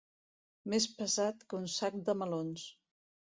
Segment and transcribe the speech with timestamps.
[0.73, 2.65] Més pesat que un sac de melons.